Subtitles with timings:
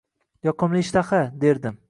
[0.47, 1.79] -«Yoqimli ishtaxa» derdim